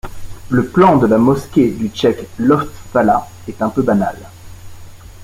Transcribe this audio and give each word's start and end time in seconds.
Le 0.49 0.65
plan 0.67 0.97
de 0.97 1.05
la 1.05 1.19
mosquée 1.19 1.69
du 1.69 1.91
Cheikh 1.93 2.25
Lotfallah 2.39 3.27
est 3.47 3.63
peu 3.71 3.83
banal. 3.83 4.17